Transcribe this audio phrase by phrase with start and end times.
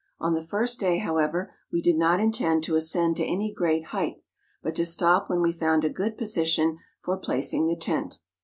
[0.19, 4.23] On the first day, however, we did not intend to ascend to any great height,
[4.63, 8.19] but to stop when we found a good position for placing the tent.